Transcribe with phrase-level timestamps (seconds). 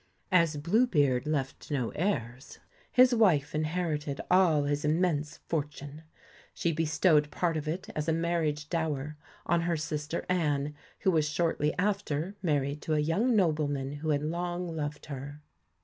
[0.31, 2.57] As Blue beard left no heirs,
[2.91, 6.01] his wife inherited all his immense fortune.
[6.55, 11.29] She bestowed part of it as a marriage dower on her sister Anne, who was
[11.29, 15.43] shortly after married to a young nobleman who had long loved her.